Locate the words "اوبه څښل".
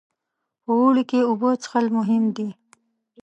1.29-1.85